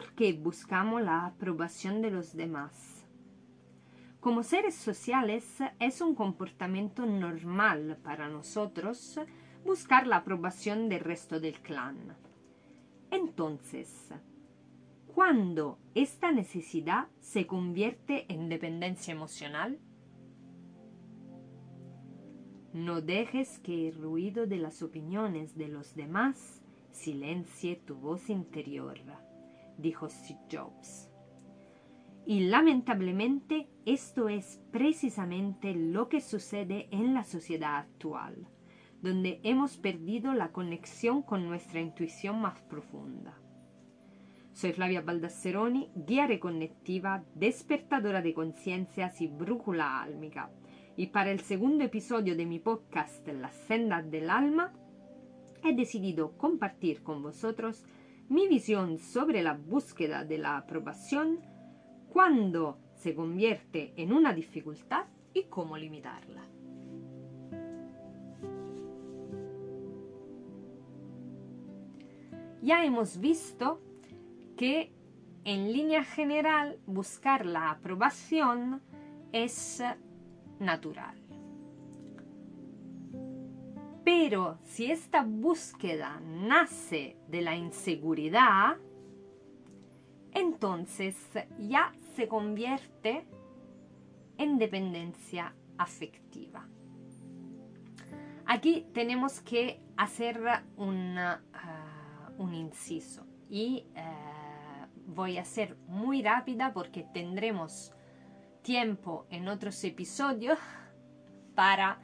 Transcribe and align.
¿por 0.00 0.14
qué 0.14 0.32
buscamos 0.32 1.02
la 1.02 1.26
aprobación 1.26 2.00
de 2.00 2.10
los 2.10 2.34
demás? 2.34 3.06
Como 4.18 4.42
seres 4.42 4.74
sociales 4.74 5.58
es 5.78 6.00
un 6.00 6.14
comportamiento 6.14 7.04
normal 7.04 7.98
para 8.02 8.26
nosotros 8.30 9.20
buscar 9.62 10.06
la 10.06 10.16
aprobación 10.16 10.88
del 10.88 11.00
resto 11.00 11.38
del 11.38 11.60
clan. 11.60 12.16
Entonces, 13.10 14.08
¿cuándo 15.06 15.78
esta 15.94 16.32
necesidad 16.32 17.08
se 17.20 17.46
convierte 17.46 18.24
en 18.32 18.48
dependencia 18.48 19.12
emocional? 19.12 19.78
No 22.72 23.02
dejes 23.02 23.58
que 23.58 23.88
el 23.88 23.96
ruido 23.96 24.46
de 24.46 24.56
las 24.56 24.80
opiniones 24.80 25.58
de 25.58 25.68
los 25.68 25.94
demás 25.94 26.62
silencie 26.90 27.76
tu 27.76 27.96
voz 27.96 28.30
interior, 28.30 28.98
dijo 29.80 30.08
Steve 30.08 30.40
Jobs. 30.50 31.10
Y 32.26 32.40
lamentablemente 32.40 33.68
esto 33.86 34.28
es 34.28 34.60
precisamente 34.70 35.74
lo 35.74 36.08
que 36.08 36.20
sucede 36.20 36.88
en 36.90 37.14
la 37.14 37.24
sociedad 37.24 37.76
actual, 37.76 38.46
donde 39.02 39.40
hemos 39.42 39.78
perdido 39.78 40.34
la 40.34 40.52
conexión 40.52 41.22
con 41.22 41.46
nuestra 41.46 41.80
intuición 41.80 42.40
más 42.40 42.60
profunda. 42.62 43.36
Soy 44.52 44.72
Flavia 44.72 45.00
Baldasseroni, 45.00 45.90
guía 45.94 46.26
reconnettiva, 46.26 47.24
despertadora 47.34 48.20
de 48.20 48.34
conciencias 48.34 49.20
y 49.20 49.28
brújula 49.28 50.02
álmica 50.02 50.50
y 50.96 51.06
para 51.06 51.30
el 51.30 51.40
segundo 51.40 51.82
episodio 51.82 52.36
de 52.36 52.44
mi 52.44 52.58
podcast 52.58 53.26
Las 53.28 53.54
sendas 53.54 54.10
del 54.10 54.28
alma, 54.28 54.74
he 55.64 55.74
decidido 55.74 56.36
compartir 56.36 57.02
con 57.02 57.22
vosotros 57.22 57.86
mi 58.30 58.46
visión 58.46 58.98
sobre 58.98 59.42
la 59.42 59.54
búsqueda 59.54 60.24
de 60.24 60.38
la 60.38 60.56
aprobación 60.56 61.40
cuando 62.08 62.78
se 62.94 63.14
convierte 63.14 63.92
en 63.96 64.12
una 64.12 64.32
dificultad 64.32 65.06
y 65.34 65.44
cómo 65.44 65.76
limitarla. 65.76 66.46
Ya 72.62 72.84
hemos 72.84 73.18
visto 73.18 73.80
que 74.56 74.92
en 75.44 75.72
línea 75.72 76.04
general 76.04 76.78
buscar 76.86 77.44
la 77.44 77.70
aprobación 77.70 78.80
es 79.32 79.82
natural. 80.60 81.19
Pero 84.04 84.58
si 84.64 84.90
esta 84.90 85.22
búsqueda 85.22 86.20
nace 86.20 87.16
de 87.28 87.42
la 87.42 87.56
inseguridad, 87.56 88.76
entonces 90.32 91.16
ya 91.58 91.92
se 92.14 92.28
convierte 92.28 93.26
en 94.38 94.58
dependencia 94.58 95.54
afectiva. 95.76 96.66
Aquí 98.46 98.86
tenemos 98.92 99.40
que 99.40 99.80
hacer 99.96 100.40
un, 100.76 101.18
uh, 101.18 102.42
un 102.42 102.54
inciso 102.54 103.26
y 103.48 103.86
uh, 103.94 104.86
voy 105.06 105.38
a 105.38 105.44
ser 105.44 105.76
muy 105.86 106.22
rápida 106.22 106.72
porque 106.72 107.06
tendremos 107.12 107.92
tiempo 108.62 109.26
en 109.30 109.48
otros 109.48 109.82
episodios 109.84 110.58
para 111.54 112.00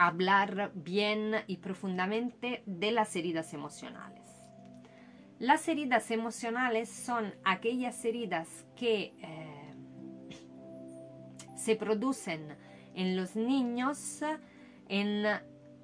hablar 0.00 0.72
bien 0.74 1.34
y 1.46 1.58
profundamente 1.58 2.62
de 2.64 2.90
las 2.90 3.14
heridas 3.16 3.52
emocionales. 3.52 4.24
Las 5.38 5.68
heridas 5.68 6.10
emocionales 6.10 6.88
son 6.88 7.34
aquellas 7.44 8.02
heridas 8.06 8.48
que 8.76 9.12
eh, 9.20 9.74
se 11.54 11.76
producen 11.76 12.56
en 12.94 13.14
los 13.14 13.36
niños 13.36 14.22
en 14.88 15.22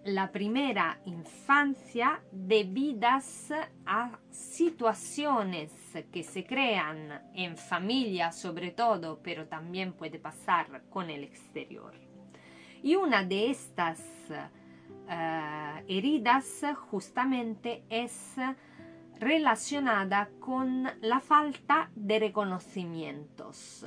la 0.04 0.32
primera 0.32 0.98
infancia 1.04 2.22
debidas 2.32 3.52
a 3.84 4.18
situaciones 4.30 5.72
que 6.10 6.22
se 6.22 6.46
crean 6.46 7.22
en 7.34 7.58
familia 7.58 8.32
sobre 8.32 8.70
todo, 8.70 9.20
pero 9.22 9.46
también 9.46 9.92
puede 9.92 10.18
pasar 10.18 10.84
con 10.88 11.10
el 11.10 11.22
exterior. 11.22 12.05
Y 12.82 12.96
una 12.96 13.24
de 13.24 13.50
estas 13.50 14.00
uh, 14.30 15.82
heridas 15.88 16.62
justamente 16.90 17.84
es 17.88 18.36
relacionada 19.18 20.28
con 20.40 20.88
la 21.00 21.20
falta 21.20 21.90
de 21.94 22.18
reconocimientos. 22.18 23.86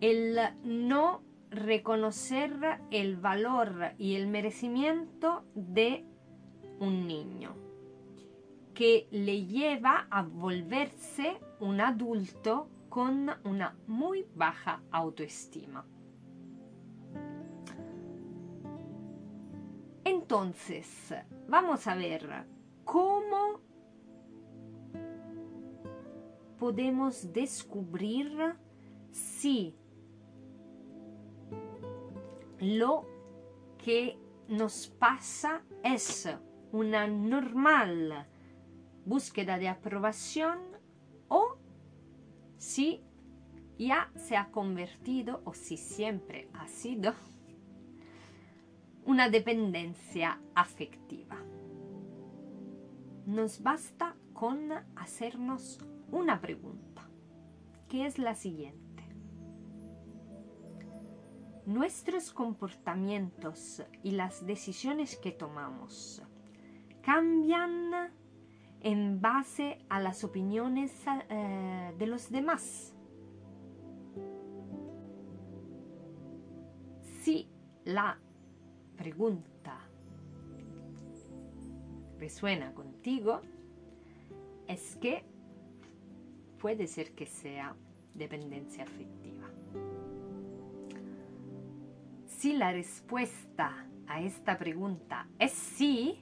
El 0.00 0.38
no 0.64 1.22
reconocer 1.50 2.80
el 2.90 3.16
valor 3.16 3.92
y 3.98 4.16
el 4.16 4.26
merecimiento 4.26 5.44
de 5.54 6.04
un 6.80 7.06
niño, 7.06 7.54
que 8.74 9.06
le 9.10 9.44
lleva 9.46 10.08
a 10.10 10.22
volverse 10.22 11.38
un 11.60 11.80
adulto 11.80 12.68
con 12.92 13.30
una 13.44 13.74
muy 13.86 14.26
baja 14.34 14.82
autoestima. 14.90 15.82
Entonces, 20.04 21.14
vamos 21.48 21.86
a 21.86 21.94
ver 21.94 22.44
cómo 22.84 23.60
podemos 26.58 27.32
descubrir 27.32 28.58
si 29.10 29.74
lo 32.60 33.06
que 33.78 34.18
nos 34.48 34.88
pasa 34.88 35.62
es 35.82 36.28
una 36.72 37.06
normal 37.06 38.28
búsqueda 39.06 39.56
de 39.56 39.68
aprobación 39.70 40.71
si 42.62 43.02
ya 43.76 44.08
se 44.14 44.36
ha 44.36 44.52
convertido 44.52 45.42
o 45.44 45.52
si 45.52 45.76
siempre 45.76 46.48
ha 46.54 46.68
sido 46.68 47.12
una 49.04 49.28
dependencia 49.28 50.40
afectiva. 50.54 51.38
Nos 53.26 53.64
basta 53.64 54.14
con 54.32 54.70
hacernos 54.94 55.80
una 56.12 56.40
pregunta, 56.40 57.10
que 57.88 58.06
es 58.06 58.18
la 58.18 58.36
siguiente 58.36 58.82
nuestros 61.66 62.32
comportamientos 62.32 63.82
y 64.02 64.12
las 64.12 64.46
decisiones 64.46 65.16
que 65.16 65.30
tomamos 65.30 66.22
cambian 67.02 68.12
en 68.82 69.20
base 69.20 69.78
a 69.88 70.00
las 70.00 70.24
opiniones 70.24 70.92
eh, 71.28 71.94
de 71.98 72.06
los 72.06 72.30
demás. 72.30 72.92
Si 77.22 77.48
la 77.84 78.18
pregunta 78.96 79.78
resuena 82.18 82.72
contigo, 82.74 83.40
es 84.66 84.96
que 84.96 85.24
puede 86.58 86.86
ser 86.86 87.14
que 87.14 87.26
sea 87.26 87.74
dependencia 88.14 88.84
afectiva. 88.84 89.48
Si 92.26 92.54
la 92.54 92.72
respuesta 92.72 93.86
a 94.06 94.20
esta 94.20 94.58
pregunta 94.58 95.28
es 95.38 95.52
sí, 95.52 96.18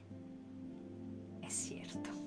es 1.41 1.53
cierto. 1.53 2.20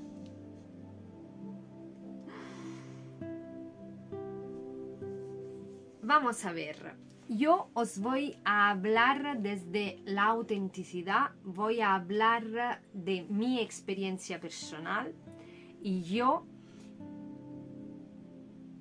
Vamos 6.06 6.44
a 6.44 6.52
ver, 6.52 6.96
yo 7.30 7.70
os 7.72 7.98
voy 7.98 8.36
a 8.44 8.68
hablar 8.68 9.40
desde 9.40 10.02
la 10.04 10.24
autenticidad, 10.24 11.30
voy 11.42 11.80
a 11.80 11.94
hablar 11.94 12.82
de 12.92 13.22
mi 13.30 13.58
experiencia 13.58 14.38
personal 14.38 15.14
y 15.82 16.02
yo 16.02 16.44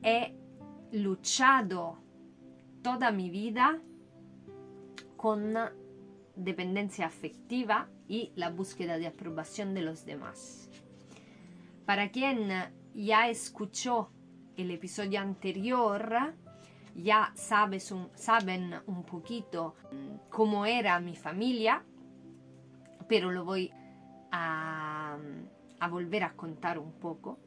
he 0.01 0.35
luchado 0.91 1.97
toda 2.81 3.13
mi 3.13 3.29
vida 3.29 3.79
con 5.15 5.55
dependencia 6.35 7.05
afectiva 7.05 7.87
y 8.09 8.33
la 8.35 8.49
búsqueda 8.49 8.97
de 8.97 9.07
aprobación 9.07 9.73
de 9.73 9.81
los 9.81 10.05
demás. 10.05 10.69
Para 11.85 12.11
quien 12.11 12.49
ya 12.93 13.29
escuchó 13.29 14.09
el 14.57 14.71
episodio 14.71 15.21
anterior, 15.21 16.35
ya 16.95 17.31
sabes 17.35 17.91
un, 17.91 18.09
saben 18.15 18.75
un 18.87 19.03
poquito 19.03 19.75
cómo 20.29 20.65
era 20.65 20.99
mi 20.99 21.15
familia, 21.15 21.83
pero 23.07 23.31
lo 23.31 23.45
voy 23.45 23.71
a, 24.31 25.17
a 25.79 25.87
volver 25.87 26.23
a 26.23 26.33
contar 26.33 26.79
un 26.79 26.93
poco. 26.93 27.39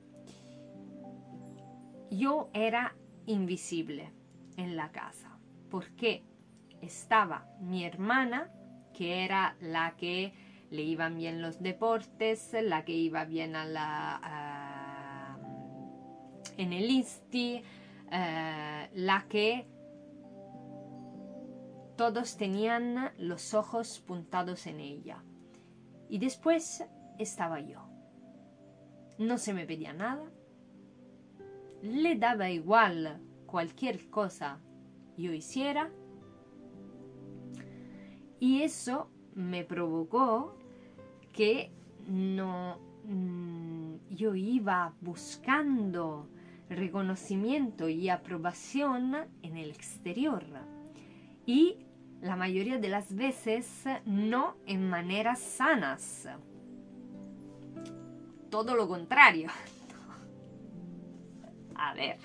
Yo 2.11 2.51
era 2.53 2.95
invisible 3.27 4.13
en 4.57 4.77
la 4.77 4.91
casa 4.93 5.39
porque 5.71 6.23
estaba 6.81 7.47
mi 7.61 7.85
hermana, 7.85 8.51
que 8.95 9.25
era 9.25 9.57
la 9.61 9.97
que 9.97 10.33
le 10.71 10.83
iban 10.83 11.17
bien 11.17 11.43
los 11.43 11.63
deportes, 11.63 12.55
la 12.63 12.85
que 12.85 12.93
iba 12.93 13.25
bien 13.25 13.57
a 13.57 13.65
la, 13.65 15.39
en 16.57 16.73
el 16.73 16.91
INSTI, 16.91 17.63
eh, 18.11 18.91
la 18.95 19.27
que 19.29 19.67
todos 21.97 22.37
tenían 22.37 23.11
los 23.19 23.55
ojos 23.55 24.01
puntados 24.01 24.67
en 24.67 24.81
ella. 24.81 25.23
Y 26.09 26.19
después 26.19 26.85
estaba 27.19 27.61
yo. 27.61 27.89
No 29.19 29.39
se 29.39 29.55
me 29.55 29.67
pedía 29.67 29.93
nada. 29.93 30.31
Le 31.83 32.17
daba 32.17 32.51
igual 32.51 33.21
cualquier 33.47 34.11
cosa 34.11 34.61
yo 35.17 35.33
hiciera. 35.33 35.91
Y 38.39 38.63
eso 38.63 39.11
me 39.35 39.65
provocó 39.65 40.57
que 41.33 41.73
no 42.07 42.79
mm, 43.05 43.95
yo 44.11 44.35
iba 44.35 44.95
buscando 45.01 46.29
reconocimiento 46.69 47.89
y 47.89 48.09
aprobación 48.09 49.17
en 49.43 49.57
el 49.57 49.71
exterior. 49.71 50.45
Y 51.47 51.87
la 52.21 52.37
mayoría 52.37 52.79
de 52.79 52.89
las 52.89 53.15
veces 53.15 53.85
no 54.05 54.57
en 54.67 54.89
maneras 54.89 55.41
sanas. 55.41 56.29
Todo 58.51 58.75
lo 58.75 58.89
contrario. 58.89 59.49
A 61.75 61.95
ver. 61.95 62.19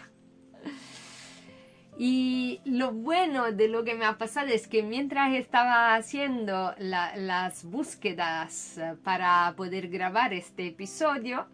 Y 1.98 2.62
lo 2.66 2.94
bueno 2.94 3.52
de 3.52 3.68
lo 3.68 3.84
que 3.84 3.96
me 3.96 4.06
ha 4.06 4.18
pasado 4.18 4.48
es 4.48 4.68
que 4.68 4.82
mientras 4.82 5.34
estaba 5.34 5.94
haciendo 5.94 6.74
las 6.80 7.64
búsquedas 7.66 8.80
para 9.04 9.54
poder 9.56 9.90
grabar 9.90 10.34
este 10.34 10.68
episodio 10.68 11.46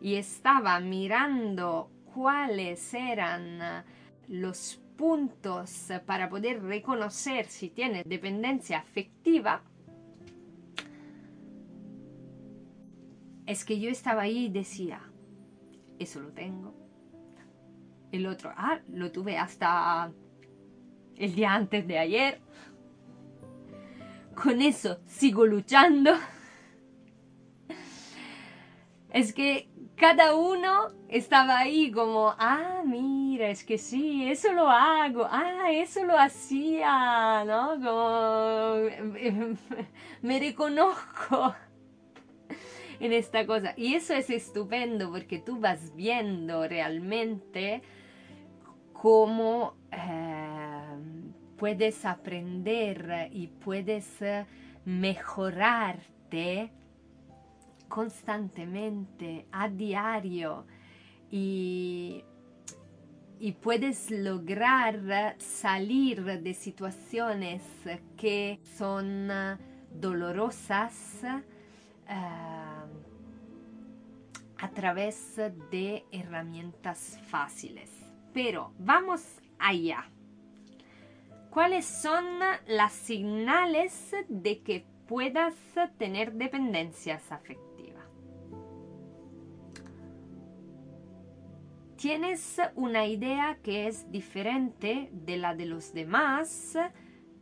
y 0.00 0.14
estaba 0.14 0.80
mirando 0.80 1.90
cuáles 2.14 2.92
eran 2.94 3.84
los 4.28 4.80
puntos 4.96 5.88
para 6.04 6.28
poder 6.28 6.62
reconocer 6.62 7.46
si 7.46 7.70
tiene 7.70 8.02
dependencia 8.04 8.78
afectiva, 8.78 9.62
es 13.46 13.64
que 13.64 13.80
yo 13.80 13.90
estaba 13.90 14.22
ahí 14.22 14.44
y 14.44 14.48
decía, 14.50 15.00
eso 15.98 16.20
lo 16.20 16.32
tengo. 16.32 16.74
El 18.12 18.26
otro, 18.26 18.52
ah, 18.54 18.80
lo 18.92 19.10
tuve 19.10 19.38
hasta 19.38 20.12
el 21.16 21.34
día 21.34 21.54
antes 21.54 21.86
de 21.86 21.98
ayer. 21.98 22.40
Con 24.34 24.60
eso 24.60 25.00
sigo 25.06 25.46
luchando. 25.46 26.12
Es 29.12 29.32
que 29.32 29.69
cada 30.00 30.34
uno 30.34 30.88
estaba 31.10 31.58
ahí 31.58 31.90
como, 31.92 32.34
ah, 32.38 32.82
mira, 32.86 33.50
es 33.50 33.62
que 33.64 33.76
sí, 33.76 34.26
eso 34.30 34.50
lo 34.54 34.70
hago, 34.70 35.26
ah, 35.30 35.70
eso 35.70 36.04
lo 36.04 36.18
hacía, 36.18 37.44
¿no? 37.44 37.74
Como 37.74 38.88
me 40.22 40.38
reconozco 40.38 41.54
en 43.00 43.12
esta 43.12 43.46
cosa. 43.46 43.74
Y 43.76 43.92
eso 43.92 44.14
es 44.14 44.30
estupendo 44.30 45.10
porque 45.10 45.38
tú 45.38 45.60
vas 45.60 45.94
viendo 45.94 46.66
realmente 46.66 47.82
cómo 48.94 49.74
eh, 49.92 50.96
puedes 51.58 52.06
aprender 52.06 53.28
y 53.32 53.48
puedes 53.48 54.18
mejorarte 54.86 56.72
constantemente, 57.90 59.46
a 59.52 59.68
diario, 59.68 60.64
y, 61.30 62.24
puedes 63.60 64.10
lograr 64.10 65.36
salir 65.38 66.24
de 66.24 66.54
situaciones 66.54 67.62
que 68.16 68.60
son 68.78 69.28
dolorosas 69.92 71.24
eh, 71.24 71.40
a 74.58 74.68
través 74.70 75.36
de 75.70 76.04
herramientas 76.12 77.18
fáciles. 77.28 77.90
Pero 78.32 78.72
vamos 78.78 79.22
allá. 79.58 80.04
¿Cuáles 81.50 81.84
son 81.86 82.24
las 82.66 82.92
señales 82.92 84.14
de 84.28 84.60
que 84.60 84.84
puedas 85.08 85.56
tener 85.98 86.34
dependencias 86.34 87.32
afectivas? 87.32 87.69
Tienes 92.00 92.58
una 92.76 93.04
idea 93.04 93.58
que 93.62 93.86
es 93.86 94.10
diferente 94.10 95.10
de 95.12 95.36
la 95.36 95.54
de 95.54 95.66
los 95.66 95.92
demás, 95.92 96.74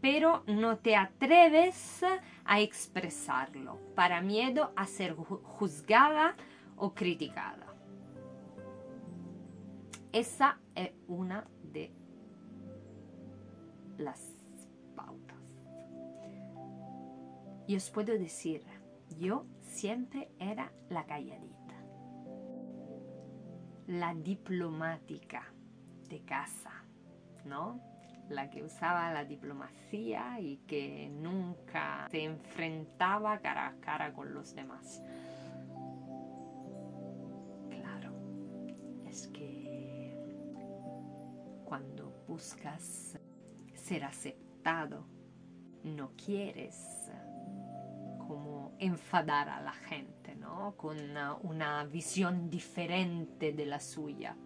pero 0.01 0.43
no 0.49 0.79
te 0.79 0.97
atreves 0.97 2.03
a 2.45 2.61
expresarlo 2.61 3.79
para 3.95 4.21
miedo 4.21 4.73
a 4.75 4.87
ser 4.87 5.15
juzgada 5.15 6.35
o 6.75 6.93
criticada. 6.93 7.73
Esa 10.11 10.59
es 10.75 10.91
una 11.07 11.47
de 11.63 11.93
las 13.97 14.35
pautas. 14.97 15.39
Y 17.69 17.77
os 17.77 17.91
puedo 17.91 18.19
decir, 18.19 18.65
yo 19.21 19.47
siempre 19.61 20.33
era 20.41 20.73
la 20.89 21.07
calladita 21.07 21.58
la 23.89 24.15
diplomática 24.15 25.51
de 26.11 26.21
casa, 26.21 26.85
¿no? 27.47 27.81
La 28.29 28.51
que 28.51 28.63
usaba 28.63 29.11
la 29.15 29.25
diplomacia 29.25 30.39
y 30.41 30.59
que 30.67 31.09
nunca 31.11 32.07
se 32.11 32.25
enfrentaba 32.25 33.39
cara 33.39 33.69
a 33.69 33.81
cara 33.81 34.13
con 34.13 34.35
los 34.35 34.55
demás. 34.55 35.03
Claro, 37.71 38.13
es 39.07 39.27
que 39.29 40.15
cuando 41.65 42.13
buscas 42.29 43.19
ser 43.73 44.05
aceptado, 44.05 45.07
no 45.83 46.13
quieres 46.15 47.11
enfadar 48.79 49.49
a 49.49 49.61
la 49.61 49.73
gente, 49.73 50.35
¿no? 50.37 50.77
Con 50.77 50.99
una, 51.43 51.85
visión 51.85 52.51
diferente 52.51 53.53
de 53.53 53.67
la 53.67 53.81
suya. 53.81 54.37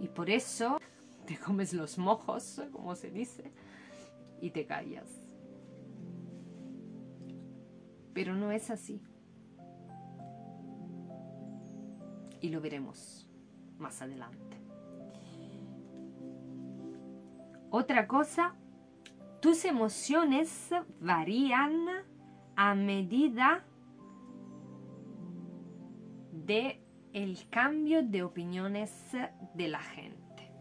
Y 0.00 0.08
por 0.08 0.30
eso 0.30 0.78
te 1.26 1.38
comes 1.38 1.72
los 1.72 1.98
mojos, 1.98 2.60
como 2.72 2.94
se 2.94 3.10
dice, 3.10 3.52
y 4.40 4.50
te 4.50 4.66
callas. 4.66 5.08
Pero 8.12 8.34
no 8.34 8.50
es 8.52 8.70
así. 8.70 9.02
Y 12.40 12.48
lo 12.48 12.60
veremos 12.60 13.28
más 13.78 14.02
adelante. 14.02 14.58
Otra 17.70 18.06
cosa, 18.06 18.54
tus 19.40 19.64
emociones 19.64 20.70
varían 21.00 21.86
a 22.62 22.76
medida 22.76 23.64
de 26.30 26.80
el 27.12 27.36
cambio 27.50 28.04
de 28.04 28.22
opiniones 28.22 28.92
de 29.54 29.66
la 29.66 29.80
gente. 29.80 30.52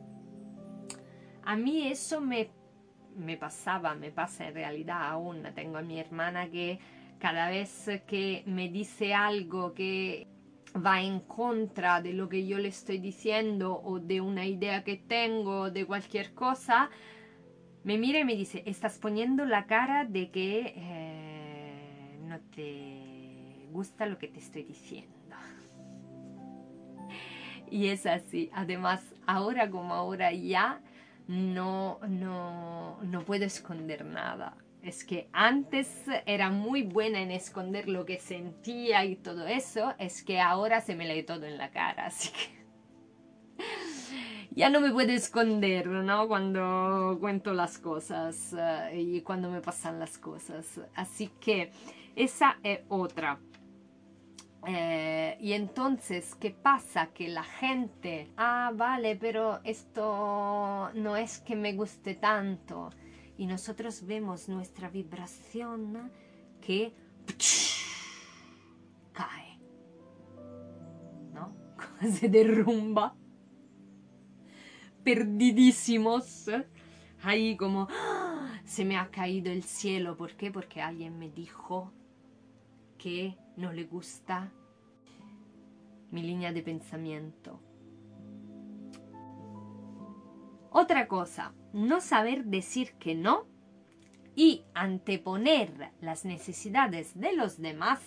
A 1.43 1.55
mí 1.55 1.87
eso 1.87 2.19
me, 2.19 2.49
me 3.15 3.37
pasaba, 3.37 3.93
me 3.93 4.09
pasa 4.09 4.47
en 4.47 4.55
realidad 4.55 5.09
aún. 5.11 5.43
Tengo 5.53 5.77
a 5.77 5.83
mi 5.83 5.99
hermana 5.99 6.49
que 6.49 6.79
cada 7.19 7.51
vez 7.51 7.87
que 8.07 8.41
me 8.47 8.69
dice 8.69 9.13
algo 9.13 9.75
que 9.75 10.27
va 10.83 11.03
en 11.03 11.19
contra 11.19 12.01
de 12.01 12.13
lo 12.13 12.27
que 12.29 12.47
yo 12.47 12.57
le 12.57 12.69
estoy 12.69 12.97
diciendo 12.97 13.79
o 13.79 13.99
de 13.99 14.21
una 14.21 14.47
idea 14.47 14.83
que 14.83 14.97
tengo, 14.97 15.69
de 15.69 15.85
cualquier 15.85 16.33
cosa, 16.33 16.89
me 17.83 17.99
mira 17.99 18.21
y 18.21 18.25
me 18.25 18.35
dice, 18.35 18.63
estás 18.65 18.97
poniendo 18.97 19.45
la 19.45 19.67
cara 19.67 20.03
de 20.03 20.31
que... 20.31 20.73
Eh, 20.75 21.10
no 22.31 22.39
te 22.55 23.67
gusta 23.71 24.05
lo 24.05 24.17
que 24.17 24.29
te 24.29 24.39
estoy 24.39 24.63
diciendo. 24.63 25.35
Y 27.69 27.87
es 27.87 28.05
así. 28.05 28.49
Además, 28.53 29.01
ahora 29.25 29.69
como 29.69 29.93
ahora 29.93 30.33
ya 30.33 30.81
no, 31.27 31.99
no, 32.07 33.01
no 33.01 33.23
puedo 33.23 33.45
esconder 33.45 34.03
nada. 34.03 34.57
Es 34.81 35.05
que 35.05 35.29
antes 35.31 36.03
era 36.25 36.49
muy 36.49 36.83
buena 36.83 37.21
en 37.21 37.31
esconder 37.31 37.87
lo 37.87 38.05
que 38.05 38.19
sentía 38.19 39.05
y 39.05 39.15
todo 39.15 39.47
eso, 39.47 39.93
es 39.99 40.23
que 40.23 40.41
ahora 40.41 40.81
se 40.81 40.95
me 40.95 41.07
lee 41.07 41.23
todo 41.23 41.45
en 41.45 41.57
la 41.57 41.69
cara, 41.69 42.05
así 42.07 42.31
que 42.31 42.61
ya 44.53 44.69
no 44.69 44.81
me 44.81 44.91
puedo 44.91 45.11
esconder, 45.11 45.87
¿no? 45.87 46.27
Cuando 46.27 47.17
cuento 47.21 47.53
las 47.53 47.77
cosas 47.77 48.53
eh, 48.57 48.99
y 48.99 49.21
cuando 49.21 49.49
me 49.49 49.61
pasan 49.61 49.99
las 49.99 50.17
cosas. 50.17 50.81
Así 50.93 51.29
que 51.39 51.71
esa 52.15 52.57
es 52.63 52.81
otra. 52.89 53.39
Eh, 54.67 55.37
y 55.41 55.53
entonces, 55.53 56.35
¿qué 56.35 56.51
pasa? 56.51 57.07
Que 57.07 57.27
la 57.27 57.43
gente, 57.43 58.31
ah, 58.37 58.71
vale, 58.75 59.15
pero 59.15 59.59
esto 59.63 60.91
no 60.93 61.17
es 61.17 61.39
que 61.39 61.55
me 61.55 61.73
guste 61.73 62.15
tanto. 62.15 62.89
Y 63.37 63.47
nosotros 63.47 64.05
vemos 64.05 64.49
nuestra 64.49 64.89
vibración 64.89 66.11
que 66.61 66.93
cae, 69.13 69.59
¿no? 71.33 71.55
Se 72.11 72.29
derrumba 72.29 73.15
perdidísimos. 75.03 76.49
Ahí 77.23 77.55
como 77.55 77.87
¡ah! 77.91 78.59
se 78.63 78.85
me 78.85 78.97
ha 78.97 79.09
caído 79.09 79.51
el 79.51 79.63
cielo. 79.63 80.15
¿Por 80.17 80.33
qué? 80.33 80.51
Porque 80.51 80.81
alguien 80.81 81.17
me 81.17 81.29
dijo 81.29 81.91
no 83.57 83.73
le 83.73 83.85
gusta 83.85 84.51
mi 86.11 86.21
línea 86.21 86.51
de 86.51 86.61
pensamiento. 86.61 87.59
Otra 90.69 91.07
cosa, 91.07 91.53
no 91.73 92.01
saber 92.01 92.45
decir 92.45 92.93
que 92.93 93.15
no 93.15 93.47
y 94.35 94.63
anteponer 94.73 95.91
las 95.99 96.25
necesidades 96.25 97.19
de 97.19 97.33
los 97.33 97.61
demás 97.61 98.01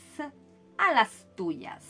a 0.79 0.93
las 0.93 1.29
tuyas. 1.37 1.85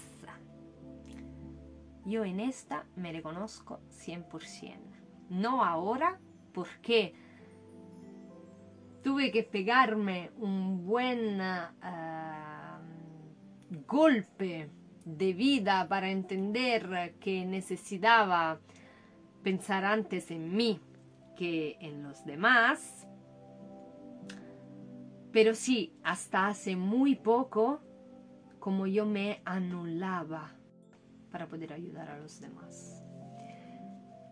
Yo 2.06 2.24
en 2.24 2.38
esta 2.38 2.84
me 2.96 3.12
reconozco 3.12 3.80
100% 3.90 4.94
no 5.30 5.64
ahora, 5.64 6.18
porque 6.52 7.14
tuve 9.02 9.30
que 9.30 9.42
pegarme 9.42 10.30
un 10.36 10.84
buen 10.84 11.40
ah, 11.40 11.74
golpe 13.86 14.68
de 15.04 15.32
vida 15.32 15.86
para 15.88 16.10
entender 16.10 17.14
que 17.20 17.44
necesitaba 17.44 18.60
pensar 19.42 19.84
antes 19.84 20.30
en 20.30 20.54
mí 20.56 20.80
que 21.36 21.76
en 21.80 22.02
los 22.02 22.24
demás. 22.24 23.06
Pero 25.32 25.54
sí, 25.54 25.92
hasta 26.02 26.46
hace 26.46 26.76
muy 26.76 27.16
poco, 27.16 27.80
como 28.60 28.86
yo 28.86 29.04
me 29.04 29.40
anulaba 29.44 30.52
para 31.30 31.48
poder 31.48 31.72
ayudar 31.72 32.08
a 32.08 32.18
los 32.18 32.40
demás. 32.40 33.02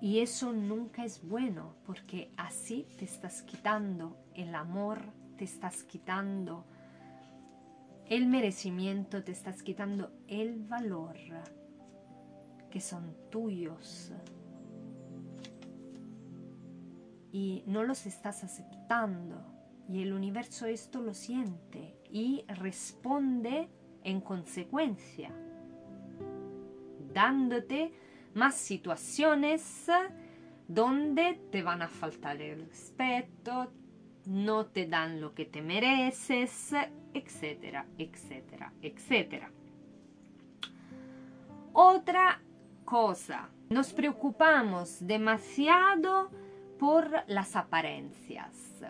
Y 0.00 0.20
eso 0.20 0.52
nunca 0.52 1.04
es 1.04 1.22
bueno 1.26 1.76
porque 1.84 2.32
así 2.36 2.86
te 2.98 3.04
estás 3.04 3.42
quitando 3.42 4.16
el 4.34 4.54
amor, 4.54 5.00
te 5.36 5.44
estás 5.44 5.82
quitando 5.84 6.64
el 8.12 8.26
merecimiento, 8.26 9.24
te 9.24 9.32
estás 9.32 9.62
quitando 9.62 10.12
el 10.28 10.58
valor 10.66 11.16
que 12.70 12.78
son 12.78 13.16
tuyos. 13.30 14.12
Y 17.32 17.64
no 17.66 17.84
los 17.84 18.04
estás 18.04 18.44
aceptando. 18.44 19.42
Y 19.88 20.02
el 20.02 20.12
universo 20.12 20.66
esto 20.66 21.00
lo 21.00 21.14
siente 21.14 21.96
y 22.10 22.44
responde 22.48 23.70
en 24.04 24.20
consecuencia, 24.20 25.30
dándote 27.14 27.94
más 28.34 28.56
situaciones 28.56 29.86
donde 30.68 31.40
te 31.50 31.62
van 31.62 31.80
a 31.80 31.88
faltar 31.88 32.42
el 32.42 32.66
respeto, 32.66 33.72
no 34.26 34.66
te 34.66 34.86
dan 34.86 35.22
lo 35.22 35.34
que 35.34 35.46
te 35.46 35.62
mereces, 35.62 36.74
etcétera, 37.14 37.86
etcétera, 37.98 38.72
etcétera. 38.82 39.50
Otra 41.72 42.40
cosa, 42.84 43.48
nos 43.70 43.92
preocupamos 43.92 45.06
demasiado 45.06 46.30
por 46.78 47.10
las 47.26 47.56
apariencias. 47.56 48.84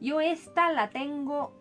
Yo 0.00 0.20
esta 0.20 0.72
la 0.72 0.88
tengo, 0.88 1.52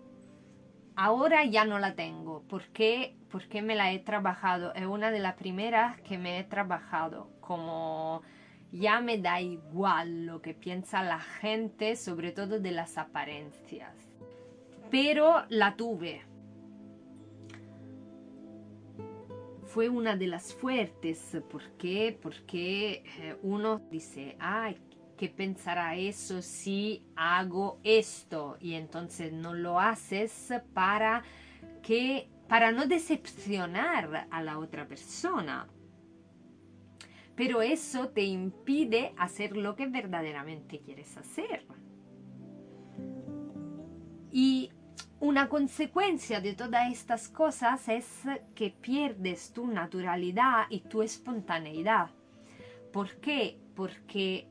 ahora 0.96 1.44
ya 1.44 1.66
no 1.66 1.80
la 1.80 1.96
tengo, 1.96 2.44
porque 2.48 3.20
porque 3.30 3.62
me 3.62 3.76
la 3.76 3.92
he 3.92 4.00
trabajado. 4.00 4.74
Es 4.74 4.86
una 4.86 5.12
de 5.12 5.20
las 5.20 5.36
primeras 5.36 6.00
que 6.02 6.18
me 6.18 6.40
he 6.40 6.44
trabajado. 6.44 7.30
Como 7.40 8.22
ya 8.72 9.02
me 9.02 9.18
da 9.18 9.42
igual 9.42 10.26
lo 10.26 10.42
que 10.42 10.54
piensa 10.54 11.04
la 11.04 11.20
gente, 11.20 11.96
sobre 11.96 12.32
todo 12.32 12.60
de 12.60 12.72
las 12.72 12.98
apariencias. 12.98 14.09
Pero 14.90 15.44
la 15.50 15.76
tuve. 15.76 16.24
Fue 19.66 19.88
una 19.88 20.16
de 20.16 20.28
las 20.28 20.54
fuertes. 20.54 21.38
¿Por 21.50 21.64
qué? 21.78 22.18
Porque 22.20 23.04
eh, 23.20 23.38
uno 23.44 23.82
dice, 23.92 24.36
ay, 24.40 24.78
¿qué 25.16 25.30
pensará 25.30 25.96
eso 25.96 26.42
si 26.42 27.04
hago 27.16 27.80
esto? 27.84 28.58
Y 28.60 28.74
entonces 28.74 29.32
no 29.32 29.54
lo 29.54 29.80
haces 29.80 30.54
para 30.74 31.24
que 31.84 32.30
para 32.50 32.72
no 32.72 32.88
decepcionar 32.88 34.28
a 34.32 34.42
la 34.42 34.58
otra 34.58 34.88
persona. 34.88 35.68
Pero 37.36 37.62
eso 37.62 38.10
te 38.10 38.24
impide 38.24 39.14
hacer 39.18 39.56
lo 39.56 39.76
que 39.76 39.88
verdaderamente 39.88 40.80
quieres 40.80 41.16
hacer. 41.16 41.66
Y 44.32 44.72
una 45.22 45.50
consecuencia 45.50 46.40
de 46.40 46.54
todas 46.54 46.92
estas 46.92 47.28
cosas 47.28 47.88
es 47.90 48.06
que 48.56 48.70
pierdes 48.70 49.52
tu 49.52 49.68
naturalidad 49.68 50.66
y 50.70 50.82
tu 50.82 51.02
espontaneidad. 51.02 52.10
¿Por 52.94 53.16
qué? 53.18 53.60
Porque 53.76 54.48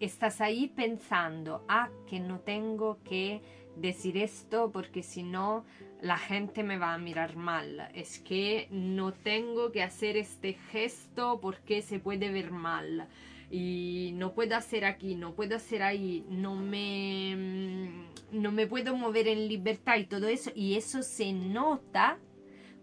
estás 0.00 0.40
ahí 0.40 0.68
pensando, 0.68 1.64
ah, 1.68 1.90
que 2.08 2.18
no 2.18 2.40
tengo 2.40 2.98
que 3.04 3.42
decir 3.76 4.16
esto 4.16 4.70
porque 4.72 5.02
si 5.02 5.22
no 5.22 5.64
la 6.00 6.16
gente 6.16 6.62
me 6.62 6.78
va 6.78 6.94
a 6.94 6.98
mirar 6.98 7.36
mal. 7.36 7.88
Es 7.94 8.18
que 8.18 8.68
no 8.70 9.12
tengo 9.12 9.70
que 9.70 9.82
hacer 9.82 10.16
este 10.16 10.54
gesto 10.54 11.40
porque 11.40 11.82
se 11.82 11.98
puede 11.98 12.30
ver 12.30 12.50
mal. 12.50 13.08
Y 13.50 14.12
no 14.14 14.34
puedo 14.34 14.56
hacer 14.56 14.84
aquí, 14.84 15.14
no 15.14 15.34
puedo 15.34 15.56
hacer 15.56 15.82
ahí, 15.82 16.26
no 16.28 16.56
me, 16.56 17.36
mm, 17.36 18.40
no 18.40 18.50
me 18.50 18.66
puedo 18.66 18.96
mover 18.96 19.28
en 19.28 19.48
libertad 19.48 19.96
y 19.98 20.06
todo 20.06 20.28
eso. 20.28 20.50
Y 20.54 20.74
eso 20.74 21.02
se 21.02 21.32
nota 21.32 22.18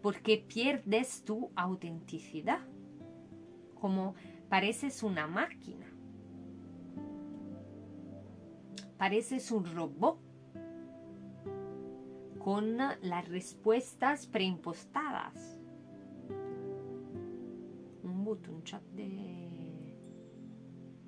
porque 0.01 0.37
pierdes 0.37 1.23
tu 1.23 1.49
autenticidad. 1.55 2.61
Como 3.75 4.15
pareces 4.49 5.03
una 5.03 5.27
máquina. 5.27 5.85
Pareces 8.97 9.51
un 9.51 9.65
robot 9.65 10.19
con 12.43 12.77
las 12.77 13.27
respuestas 13.29 14.27
preimpostadas. 14.27 15.57
Un 18.03 18.23
bot, 18.25 18.45
chat 18.63 18.83
de, 18.91 19.52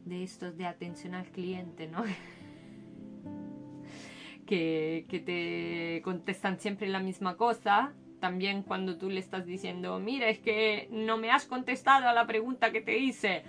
de 0.05 0.23
estos 0.23 0.57
de 0.57 0.65
atención 0.65 1.15
al 1.15 1.25
cliente, 1.25 1.87
¿no? 1.87 2.03
que, 4.45 5.05
que 5.09 5.19
te 5.19 6.01
contestan 6.03 6.59
siempre 6.59 6.87
la 6.87 6.99
misma 6.99 7.35
cosa. 7.35 7.93
También 8.19 8.63
cuando 8.63 8.97
tú 8.97 9.09
le 9.09 9.19
estás 9.19 9.45
diciendo, 9.45 9.99
mira, 9.99 10.29
es 10.29 10.39
que 10.39 10.87
no 10.91 11.17
me 11.17 11.31
has 11.31 11.45
contestado 11.45 12.07
a 12.07 12.13
la 12.13 12.25
pregunta 12.25 12.71
que 12.71 12.81
te 12.81 12.97
hice. 12.97 13.43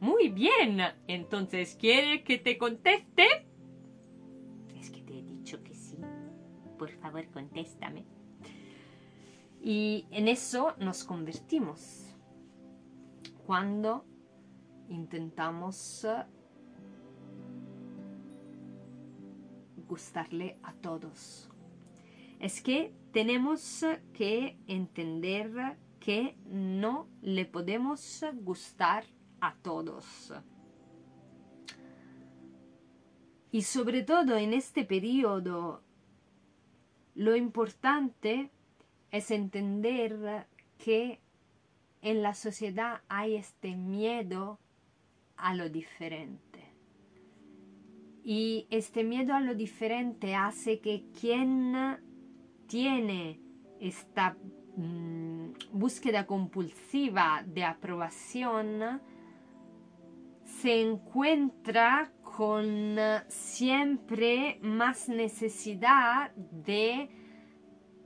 Muy 0.00 0.28
bien, 0.28 0.80
entonces, 1.06 1.76
¿quieres 1.78 2.22
que 2.22 2.38
te 2.38 2.58
conteste? 2.58 3.46
por 6.80 6.90
favor 6.92 7.30
contéstame. 7.30 8.06
Y 9.62 10.06
en 10.10 10.28
eso 10.28 10.74
nos 10.78 11.04
convertimos 11.04 12.16
cuando 13.44 14.06
intentamos 14.90 16.04
eh, 16.04 16.24
gustarle 19.88 20.58
a 20.62 20.72
todos. 20.74 21.48
Es 22.38 22.60
que 22.62 22.92
tenemos 23.12 23.84
que 24.12 24.58
entender 24.66 25.78
que 25.98 26.36
no 26.46 27.08
le 27.22 27.44
podemos 27.44 28.24
gustar 28.34 29.04
a 29.40 29.54
todos. 29.56 30.32
Y 33.52 33.62
sobre 33.62 34.02
todo 34.02 34.36
en 34.36 34.54
este 34.54 34.84
periodo, 34.84 35.82
lo 37.14 37.34
importante 37.36 38.50
es 39.10 39.30
entender 39.30 40.46
que 40.78 41.20
en 42.00 42.22
la 42.22 42.34
sociedad 42.34 43.02
hay 43.08 43.36
este 43.36 43.76
miedo 43.76 44.58
a 45.42 45.54
lo 45.54 45.68
diferente. 45.68 46.50
Y 48.22 48.66
este 48.70 49.02
miedo 49.04 49.34
a 49.34 49.40
lo 49.40 49.54
diferente 49.54 50.34
hace 50.34 50.80
que 50.80 51.06
quien 51.18 51.98
tiene 52.66 53.40
esta 53.80 54.36
mm, 54.76 55.52
búsqueda 55.72 56.26
compulsiva 56.26 57.42
de 57.46 57.64
aprobación 57.64 59.00
se 60.44 60.82
encuentra 60.82 62.12
con 62.22 62.96
siempre 63.28 64.58
más 64.62 65.08
necesidad 65.08 66.32
de 66.34 67.08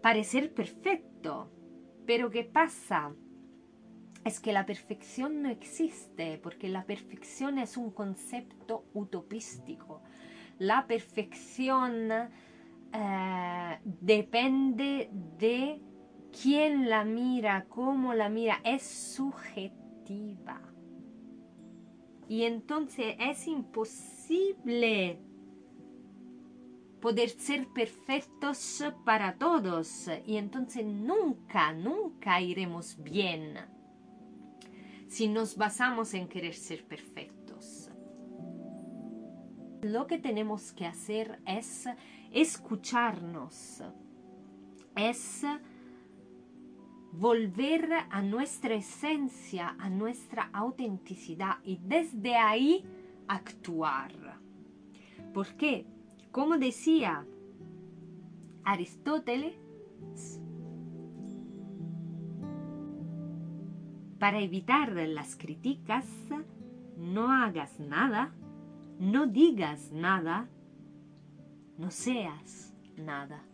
parecer 0.00 0.54
perfecto. 0.54 1.50
Pero 2.06 2.30
¿qué 2.30 2.44
pasa? 2.44 3.14
Es 4.24 4.40
que 4.40 4.52
la 4.52 4.64
perfección 4.64 5.42
no 5.42 5.50
existe, 5.50 6.38
porque 6.42 6.68
la 6.68 6.84
perfección 6.84 7.58
es 7.58 7.76
un 7.76 7.90
concepto 7.90 8.86
utopístico. 8.94 10.00
La 10.58 10.86
perfección 10.86 12.10
eh, 12.92 13.78
depende 13.84 15.10
de 15.38 15.78
quién 16.42 16.88
la 16.88 17.04
mira, 17.04 17.66
cómo 17.68 18.14
la 18.14 18.30
mira, 18.30 18.60
es 18.64 18.82
subjetiva. 18.82 20.60
Y 22.26 22.44
entonces 22.44 23.16
es 23.20 23.46
imposible 23.46 25.18
poder 27.00 27.28
ser 27.28 27.68
perfectos 27.68 28.82
para 29.04 29.34
todos. 29.34 30.08
Y 30.24 30.38
entonces 30.38 30.86
nunca, 30.86 31.74
nunca 31.74 32.40
iremos 32.40 32.96
bien 33.02 33.73
si 35.14 35.28
nos 35.28 35.56
basamos 35.56 36.12
en 36.14 36.26
querer 36.26 36.54
ser 36.54 36.84
perfectos. 36.84 37.88
Lo 39.82 40.08
que 40.08 40.18
tenemos 40.18 40.72
que 40.72 40.86
hacer 40.86 41.38
es 41.46 41.84
escucharnos, 42.32 43.80
es 44.96 45.44
volver 47.12 47.92
a 48.10 48.22
nuestra 48.22 48.74
esencia, 48.74 49.76
a 49.78 49.88
nuestra 49.88 50.50
autenticidad 50.52 51.58
y 51.62 51.76
desde 51.76 52.34
ahí 52.34 52.84
actuar. 53.28 54.40
Porque, 55.32 55.86
como 56.32 56.58
decía 56.58 57.24
Aristóteles, 58.64 59.54
para 64.24 64.40
evitar 64.40 64.90
las 64.90 65.36
críticas, 65.36 66.06
no 66.96 67.30
hagas 67.30 67.78
nada, 67.78 68.32
no 68.98 69.26
digas 69.26 69.92
nada, 69.92 70.48
no 71.76 71.90
seas 71.90 72.74
nada. 72.96 73.44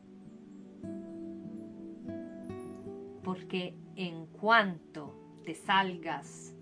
porque 3.24 3.74
en 3.96 4.26
cuanto 4.26 5.40
te 5.44 5.56
salgas 5.56 6.54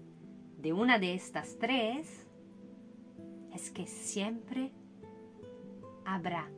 de 0.57 0.73
una 0.73 0.99
de 0.99 1.13
estas 1.13 1.59
tres, 1.59 2.27
es 3.53 3.71
que 3.71 3.87
siempre 3.87 4.73
habrá 6.07 6.51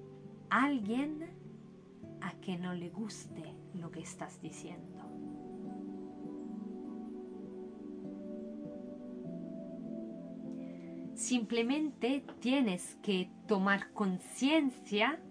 alguien 0.50 1.26
a 2.20 2.30
que 2.40 2.56
no 2.56 2.74
le 2.74 2.90
guste 2.90 3.56
lo 3.74 3.90
que 3.90 4.02
estás 4.02 4.40
diciendo. 4.40 4.99
Simplemente 11.30 12.24
tienes 12.40 12.98
que 13.04 13.30
tomar 13.46 13.92
conciencia 13.92 15.22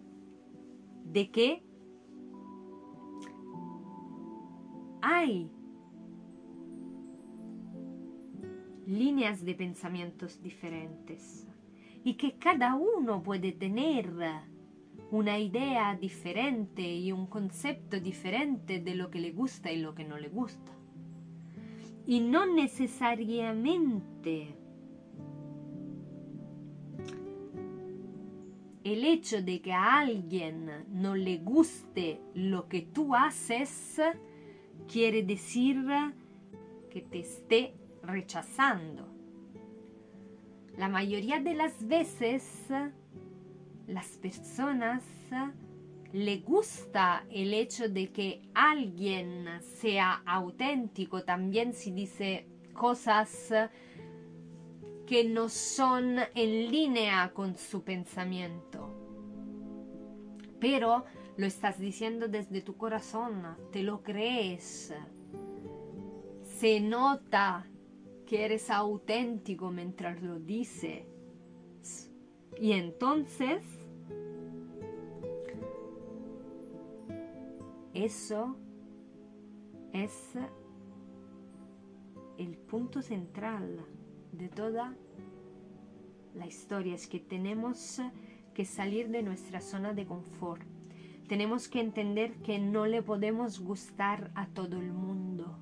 de 1.04 1.30
que 1.30 1.62
hay 5.02 5.52
líneas 8.88 9.44
de 9.44 9.56
pensamientos 9.56 10.42
diferentes 10.42 11.46
y 12.06 12.14
que 12.14 12.38
cada 12.38 12.76
uno 12.76 13.22
puede 13.22 13.52
tener 13.52 14.10
una 15.12 15.38
idea 15.38 15.98
diferente 15.98 16.82
y 16.82 17.12
un 17.12 17.28
concepto 17.28 18.00
diferente 18.00 18.80
de 18.80 18.96
lo 18.96 19.12
que 19.12 19.20
le 19.20 19.34
gusta 19.34 19.70
y 19.70 19.82
lo 19.82 19.96
que 19.96 20.06
no 20.06 20.18
le 20.18 20.30
gusta. 20.30 20.72
Y 22.08 22.22
no 22.22 22.46
necesariamente 22.46 24.56
el 28.94 29.06
hecho 29.06 29.42
de 29.42 29.62
que 29.62 29.72
a 29.72 30.00
alguien 30.00 30.86
no 30.90 31.16
le 31.16 31.38
guste 31.38 32.22
lo 32.34 32.68
que 32.68 32.82
tú 32.82 33.16
haces 33.16 34.02
quiere 34.92 35.24
decir 35.24 35.78
que 36.90 37.02
te 37.02 37.20
esté 37.20 37.76
rechazando. 38.02 39.08
La 40.78 40.90
mayoría 40.90 41.40
de 41.40 41.54
las 41.54 41.88
veces 41.88 42.68
las 43.88 44.08
personas 44.18 45.04
le 46.12 46.38
gusta 46.38 47.26
el 47.30 47.54
hecho 47.54 47.90
de 47.90 48.12
que 48.12 48.42
alguien 48.56 49.46
sea 49.62 50.24
auténtico 50.26 51.24
también 51.24 51.74
si 51.74 51.92
dice 51.92 52.48
cosas 52.74 53.54
que 55.10 55.24
no 55.24 55.50
son 55.50 56.18
en 56.36 56.72
línea 56.72 57.34
con 57.34 57.58
su 57.58 57.82
pensamiento. 57.82 58.94
Pero 60.60 61.04
lo 61.36 61.48
estás 61.48 61.80
diciendo 61.80 62.28
desde 62.28 62.62
tu 62.62 62.78
corazón, 62.78 63.42
te 63.72 63.82
lo 63.82 64.04
crees. 64.04 64.94
Se 66.44 66.80
nota 66.80 67.66
que 68.28 68.46
eres 68.46 68.70
auténtico 68.70 69.72
mientras 69.72 70.22
lo 70.22 70.40
dices. 70.40 71.08
Y 72.60 72.74
entonces, 72.74 73.64
eso 77.96 78.56
es 79.92 80.36
el 82.38 82.56
punto 82.60 83.02
central 83.02 83.88
de 84.32 84.50
toda 84.50 84.94
la 86.36 86.48
historia. 86.48 86.96
Es 86.96 87.08
que 87.08 87.20
tenemos 87.20 88.02
que 88.54 88.66
salir 88.66 89.10
de 89.10 89.24
nuestra 89.24 89.62
zona 89.62 89.94
de 89.94 90.06
confort 90.06 90.64
tenemos 91.30 91.68
que 91.68 91.80
entender 91.80 92.34
que 92.42 92.58
no 92.58 92.88
le 92.88 93.04
podemos 93.04 93.60
gustar 93.60 94.32
a 94.34 94.48
todo 94.48 94.80
el 94.80 94.92
mundo, 94.92 95.60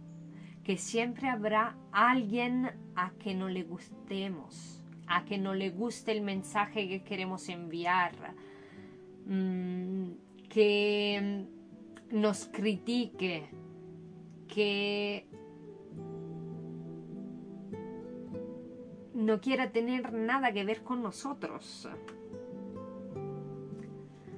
que 0.63 0.77
siempre 0.77 1.27
habrá 1.27 1.77
alguien 1.91 2.71
a 2.95 3.11
que 3.19 3.35
no 3.35 3.49
le 3.49 3.63
gustemos, 3.63 4.81
a 5.07 5.25
que 5.25 5.37
no 5.37 5.53
le 5.53 5.69
guste 5.69 6.13
el 6.13 6.21
mensaje 6.21 6.87
que 6.87 7.03
queremos 7.03 7.49
enviar, 7.49 8.13
mm, 9.25 10.11
que 10.47 11.45
nos 12.11 12.45
critique, 12.45 13.49
que 14.47 15.27
no 19.17 19.41
quiera 19.41 19.71
tener 19.71 20.13
nada 20.13 20.53
que 20.53 20.63
ver 20.63 20.83
con 20.83 21.01
nosotros. 21.01 21.89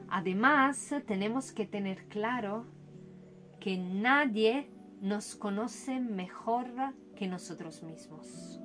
Además, 0.07 0.95
tenemos 1.05 1.51
que 1.51 1.65
tener 1.65 2.05
claro 2.05 2.65
que 3.59 3.77
nadie 3.77 4.69
nos 5.01 5.35
conoce 5.35 5.99
mejor 5.99 6.67
que 7.17 7.27
nosotros 7.27 7.83
mismos. 7.83 8.61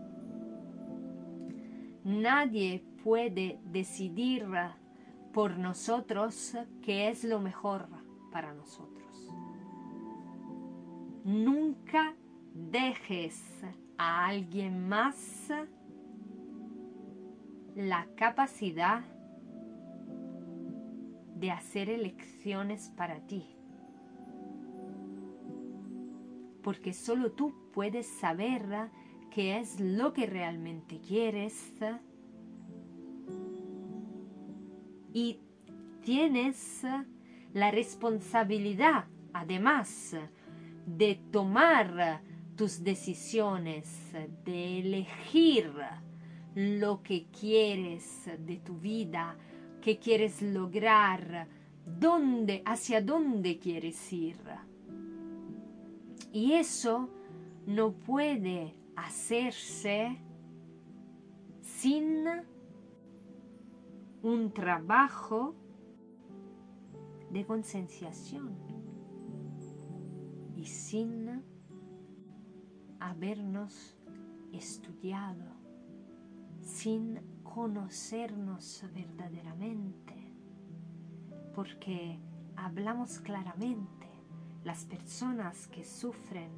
Nadie 2.04 2.84
puede 3.02 3.58
decidir 3.64 4.46
por 5.32 5.58
nosotros 5.58 6.56
qué 6.80 7.08
es 7.08 7.24
lo 7.24 7.40
mejor 7.40 7.88
para 8.30 8.54
nosotros. 8.54 9.32
Nunca 11.24 12.14
dejes 12.54 13.64
a 13.98 14.26
alguien 14.26 14.88
más 14.88 15.50
la 17.74 18.06
capacidad 18.16 19.02
de 21.34 21.50
hacer 21.50 21.90
elecciones 21.90 22.90
para 22.96 23.20
ti. 23.26 23.44
Porque 26.62 26.92
solo 26.92 27.32
tú 27.32 27.54
puedes 27.72 28.06
saber 28.06 28.90
qué 29.30 29.58
es 29.58 29.80
lo 29.80 30.12
que 30.12 30.26
realmente 30.26 31.00
quieres 31.00 31.74
y 35.12 35.40
tienes 36.02 36.82
la 37.52 37.70
responsabilidad, 37.70 39.06
además, 39.32 40.16
de 40.86 41.20
tomar 41.30 42.22
tus 42.56 42.82
decisiones, 42.82 44.12
de 44.44 44.78
elegir 44.80 45.72
lo 46.54 47.02
que 47.02 47.26
quieres 47.26 48.30
de 48.38 48.58
tu 48.58 48.78
vida, 48.78 49.36
qué 49.80 49.98
quieres 49.98 50.40
lograr, 50.42 51.48
dónde, 51.84 52.62
hacia 52.64 53.00
dónde 53.00 53.58
quieres 53.58 54.12
ir. 54.12 54.38
Y 56.32 56.52
eso 56.52 57.08
no 57.66 57.92
puede 57.92 58.74
hacerse 58.96 60.18
sin 61.60 62.24
un 64.22 64.52
trabajo 64.52 65.54
de 67.30 67.44
concienciación 67.44 68.56
y 70.56 70.64
sin 70.66 71.42
habernos 73.00 73.96
estudiado, 74.52 75.53
sin 76.64 77.20
conocernos 77.42 78.84
verdaderamente, 78.94 80.14
porque 81.54 82.18
hablamos 82.56 83.20
claramente, 83.20 84.08
las 84.64 84.84
personas 84.86 85.66
que 85.68 85.84
sufren 85.84 86.50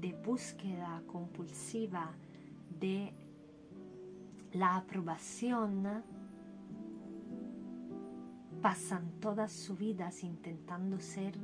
de 0.00 0.12
búsqueda 0.12 1.02
compulsiva 1.06 2.10
de 2.80 3.14
la 4.52 4.76
aprobación 4.76 6.02
pasan 8.60 9.12
todas 9.20 9.52
sus 9.52 9.78
vidas 9.78 10.24
intentando 10.24 10.98
ser 10.98 11.38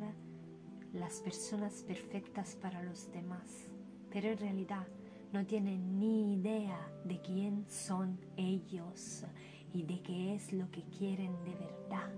las 0.92 1.20
personas 1.20 1.82
perfectas 1.84 2.56
para 2.56 2.82
los 2.82 3.10
demás, 3.12 3.70
pero 4.10 4.28
en 4.28 4.38
realidad 4.38 4.86
no 5.32 5.46
tienen 5.46 5.98
ni 5.98 6.34
idea 6.34 6.78
de 7.04 7.20
quién 7.20 7.64
son 7.68 8.20
ellos 8.36 9.24
y 9.72 9.82
de 9.84 10.02
qué 10.02 10.34
es 10.34 10.52
lo 10.52 10.70
que 10.70 10.82
quieren 10.84 11.32
de 11.44 11.54
verdad. 11.54 12.10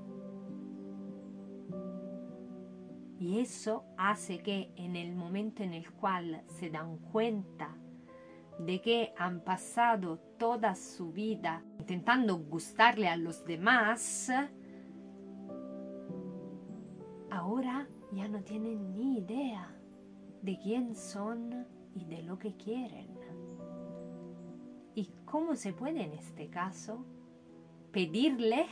Y 3.20 3.38
eso 3.38 3.84
hace 3.96 4.38
que 4.42 4.72
en 4.76 4.96
el 4.96 5.14
momento 5.14 5.62
en 5.62 5.72
el 5.72 5.90
cual 5.92 6.42
se 6.48 6.70
dan 6.70 6.98
cuenta 6.98 7.76
de 8.58 8.80
que 8.80 9.14
han 9.16 9.40
pasado 9.40 10.18
toda 10.38 10.74
su 10.74 11.12
vida 11.12 11.62
intentando 11.78 12.36
gustarle 12.36 13.08
a 13.08 13.16
los 13.16 13.44
demás, 13.44 14.30
ahora 17.30 17.88
ya 18.12 18.28
no 18.28 18.42
tienen 18.42 18.94
ni 18.94 19.18
idea 19.18 19.74
de 20.42 20.58
quién 20.58 20.94
son 20.94 21.66
y 21.94 22.04
de 22.04 22.22
lo 22.22 22.38
que 22.38 22.56
quieren. 22.56 23.18
¿Y 24.94 25.10
cómo 25.24 25.56
se 25.56 25.72
puede 25.72 26.02
en 26.02 26.12
este 26.12 26.48
caso 26.48 27.04
pedirle 27.90 28.66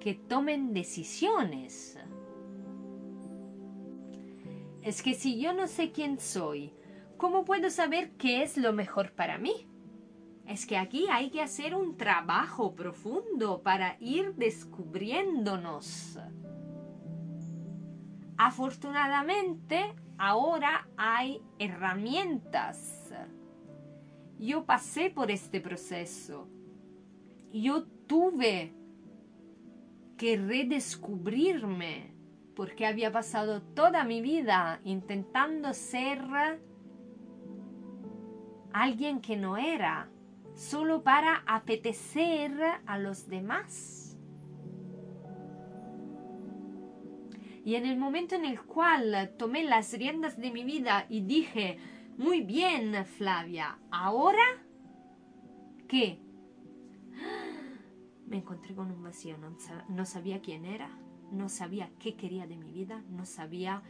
que 0.00 0.14
tomen 0.14 0.72
decisiones? 0.72 1.98
Es 4.82 5.02
que 5.02 5.14
si 5.14 5.38
yo 5.38 5.52
no 5.52 5.66
sé 5.66 5.92
quién 5.92 6.18
soy, 6.18 6.72
¿cómo 7.16 7.44
puedo 7.44 7.70
saber 7.70 8.12
qué 8.12 8.42
es 8.42 8.56
lo 8.56 8.72
mejor 8.72 9.12
para 9.12 9.38
mí? 9.38 9.66
Es 10.46 10.66
que 10.66 10.76
aquí 10.76 11.06
hay 11.10 11.30
que 11.30 11.42
hacer 11.42 11.76
un 11.76 11.96
trabajo 11.96 12.74
profundo 12.74 13.62
para 13.62 13.96
ir 14.00 14.34
descubriéndonos. 14.34 16.18
Afortunadamente, 18.36 19.94
ahora 20.20 20.86
hay 20.98 21.42
herramientas. 21.58 23.12
Yo 24.38 24.64
pasé 24.64 25.10
por 25.10 25.30
este 25.30 25.60
proceso. 25.60 26.46
Yo 27.52 27.84
tuve 28.06 28.74
que 30.18 30.36
redescubrirme 30.36 32.14
porque 32.54 32.86
había 32.86 33.10
pasado 33.10 33.62
toda 33.62 34.04
mi 34.04 34.20
vida 34.20 34.80
intentando 34.84 35.72
ser 35.72 36.20
alguien 38.72 39.20
que 39.20 39.36
no 39.36 39.56
era, 39.56 40.10
solo 40.54 41.02
para 41.02 41.42
apetecer 41.46 42.52
a 42.84 42.98
los 42.98 43.26
demás. 43.26 43.99
Y 47.64 47.74
en 47.74 47.86
el 47.86 47.98
momento 47.98 48.34
en 48.34 48.44
el 48.44 48.60
cual 48.62 49.34
tomé 49.36 49.64
las 49.64 49.92
riendas 49.92 50.38
de 50.38 50.50
mi 50.50 50.64
vida 50.64 51.06
y 51.08 51.20
dije, 51.20 51.78
muy 52.16 52.40
bien, 52.40 53.04
Flavia, 53.04 53.78
¿ahora 53.90 54.42
qué? 55.88 56.20
Me 58.26 58.38
encontré 58.38 58.74
con 58.74 58.90
un 58.90 59.02
vacío, 59.02 59.36
no, 59.88 60.04
sabía 60.04 60.40
quién 60.40 60.64
era, 60.64 60.88
no 61.32 61.48
sabía 61.48 61.90
qué 61.98 62.14
quería 62.14 62.46
de 62.46 62.56
mi 62.56 62.70
vida, 62.70 63.02
no 63.10 63.26
sabía 63.26 63.82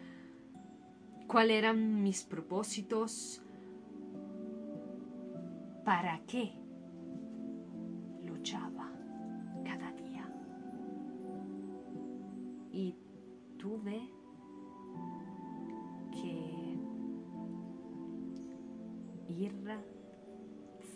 cuáles 1.27 1.59
eran 1.59 2.03
mis 2.03 2.23
propósitos, 2.23 3.43
para 5.85 6.21
qué 6.27 6.53
luchaba 8.25 8.91
cada 9.65 9.93
día. 9.93 10.29
Y 12.73 12.95
tuve 13.61 14.11
que 16.13 16.79
ir 19.29 19.55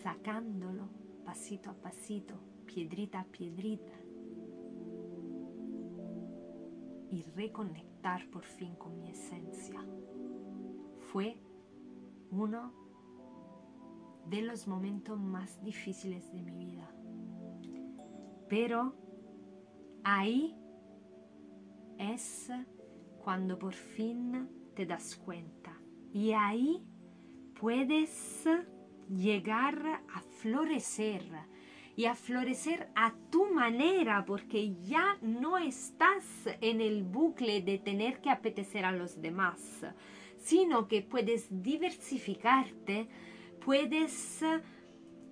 sacándolo 0.03 0.88
pasito 1.24 1.70
a 1.70 1.74
pasito, 1.74 2.35
piedrita 2.64 3.20
a 3.20 3.24
piedrita, 3.24 3.92
y 7.11 7.22
reconectar 7.37 8.29
por 8.31 8.44
fin 8.44 8.74
con 8.77 8.98
mi 8.98 9.11
esencia. 9.11 9.85
Fue 11.12 11.37
uno 12.31 12.72
de 14.27 14.40
los 14.42 14.66
momentos 14.66 15.20
más 15.20 15.62
difíciles 15.62 16.33
de 16.33 16.42
mi 16.42 16.57
vida. 16.57 16.90
Pero 18.48 18.94
ahí 20.03 20.57
es 21.98 22.50
cuando 23.22 23.59
por 23.59 23.74
fin 23.74 24.48
te 24.74 24.87
das 24.87 25.16
cuenta. 25.16 25.72
Y 26.12 26.33
ahí 26.33 26.83
puedes 27.59 28.44
llegar 29.09 30.02
a 30.14 30.20
florecer 30.40 31.22
y 31.96 32.07
a 32.07 32.14
florecer 32.14 32.88
a 32.94 33.14
tu 33.30 33.46
manera 33.46 34.24
porque 34.24 34.74
ya 34.83 35.16
no 35.22 35.59
estás 35.59 36.24
en 36.61 36.80
el 36.80 37.04
bucle 37.04 37.62
de 37.62 37.78
tener 37.78 38.20
que 38.20 38.30
apetecer 38.30 38.85
a 38.85 38.92
los 38.92 39.20
demás, 39.20 39.87
sino 40.38 40.88
que 40.88 41.02
puedes 41.02 41.46
diversificarte, 41.62 43.09
puedes 43.64 44.44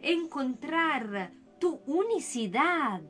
encontrar 0.00 1.32
tu 1.58 1.80
unicidad 1.86 3.02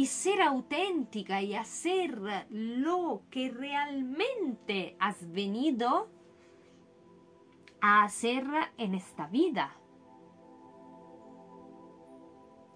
y 0.00 0.06
ser 0.06 0.40
auténtica 0.40 1.42
y 1.42 1.54
hacer 1.54 2.22
lo 2.48 3.20
que 3.28 3.50
realmente 3.50 4.96
has 4.98 5.30
venido 5.30 6.08
a 7.82 8.04
hacer 8.04 8.46
en 8.78 8.94
esta 8.94 9.26
vida. 9.26 9.76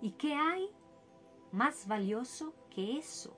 ¿Y 0.02 0.10
qué 0.10 0.34
hay 0.34 0.68
más 1.50 1.88
valioso 1.88 2.52
que 2.68 2.98
eso? 2.98 3.34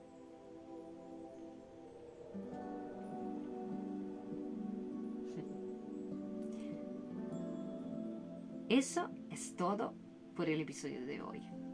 Eso 8.67 9.09
es 9.29 9.55
todo 9.55 9.93
por 10.35 10.49
el 10.49 10.59
episodio 10.59 11.05
de 11.05 11.21
hoy. 11.21 11.66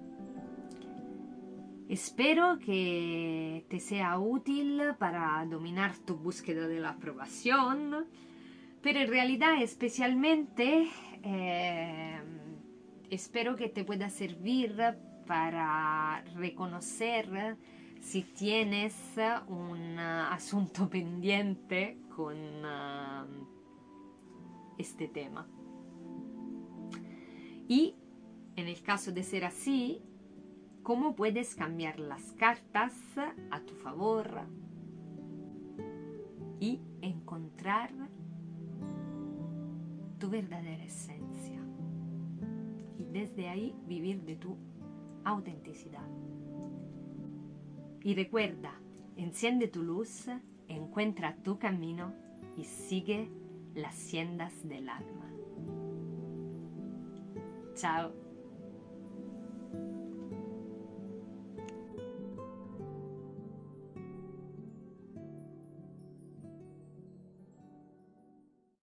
Espero 1.89 2.60
que 2.60 3.65
te 3.69 3.80
sea 3.80 4.17
útil 4.17 4.82
para 4.98 5.46
dominar 5.50 5.98
tu 5.98 6.15
búsqueda 6.15 6.67
de 6.67 6.80
la 6.80 6.91
aprobación, 6.91 8.06
pero 8.82 9.02
en 9.02 9.10
realidad 9.10 9.62
especialmente 9.62 10.88
eh, 11.24 12.22
espero 13.10 13.56
que 13.56 13.69
te 13.69 13.84
pueda 13.84 14.10
servir 14.10 14.76
para 15.28 16.24
reconocer 16.36 17.58
si 18.00 18.24
tienes 18.24 18.96
un 19.48 20.00
asunto 20.00 20.89
pendiente 20.89 21.98
con 22.15 22.36
uh, 22.38 23.48
este 24.78 25.08
tema. 25.08 25.48
Y 27.67 27.96
En 28.56 28.67
el 28.67 28.84
caso 28.84 29.12
de 29.12 29.24
ser 29.24 29.46
así, 29.46 30.04
¿cómo 30.84 31.15
puedes 31.15 31.56
cambiar 31.56 32.00
las 32.00 32.34
cartas 32.34 32.93
a 33.50 33.60
tu 33.62 33.74
favor 33.76 34.41
y 36.60 36.82
encontrar 37.02 37.91
tu 40.19 40.30
verdadera 40.30 40.84
esencia? 40.84 41.62
Y 43.00 43.06
desde 43.06 43.48
ahí 43.50 43.76
vivir 43.88 44.22
de 44.24 44.36
tu 44.36 44.58
autenticidad. 45.24 46.08
Y 48.04 48.13
recuerda, 48.15 48.74
enciende 49.15 49.69
tu 49.69 49.82
luz, 49.82 50.28
encuentra 50.67 51.38
tu 51.38 51.58
camino 51.58 52.13
y 52.58 52.65
sigue 52.65 53.32
las 53.74 53.96
siendas 53.96 54.67
del 54.67 54.89
alma. 54.89 55.32
Chao. 57.76 58.33